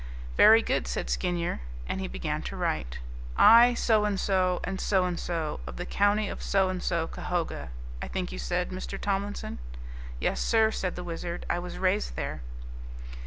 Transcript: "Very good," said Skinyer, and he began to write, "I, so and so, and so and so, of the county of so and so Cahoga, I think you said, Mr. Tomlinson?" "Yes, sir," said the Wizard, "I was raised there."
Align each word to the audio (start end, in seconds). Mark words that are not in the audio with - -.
"Very 0.35 0.63
good," 0.63 0.87
said 0.87 1.11
Skinyer, 1.11 1.59
and 1.87 2.01
he 2.01 2.07
began 2.07 2.41
to 2.41 2.55
write, 2.55 2.97
"I, 3.37 3.75
so 3.75 4.03
and 4.03 4.19
so, 4.19 4.59
and 4.63 4.81
so 4.81 5.05
and 5.05 5.19
so, 5.19 5.59
of 5.67 5.77
the 5.77 5.85
county 5.85 6.27
of 6.27 6.41
so 6.41 6.69
and 6.69 6.81
so 6.81 7.05
Cahoga, 7.05 7.69
I 8.01 8.07
think 8.07 8.31
you 8.31 8.39
said, 8.39 8.71
Mr. 8.71 8.99
Tomlinson?" 8.99 9.59
"Yes, 10.19 10.41
sir," 10.41 10.71
said 10.71 10.95
the 10.95 11.03
Wizard, 11.03 11.45
"I 11.51 11.59
was 11.59 11.77
raised 11.77 12.15
there." 12.15 12.41